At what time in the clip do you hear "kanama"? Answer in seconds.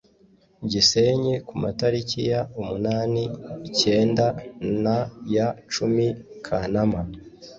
6.45-6.99